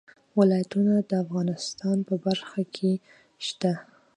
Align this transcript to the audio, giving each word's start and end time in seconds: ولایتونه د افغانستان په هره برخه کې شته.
ولایتونه 0.39 0.93
د 1.09 1.11
افغانستان 1.23 1.97
په 2.07 2.13
هره 2.15 2.23
برخه 2.25 2.61
کې 2.75 2.91
شته. 3.47 3.73